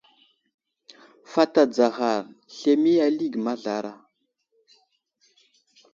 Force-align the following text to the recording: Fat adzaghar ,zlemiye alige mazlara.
Fat 1.31 1.53
adzaghar 1.63 2.21
,zlemiye 2.55 2.99
alige 3.07 3.39
mazlara. 3.45 3.93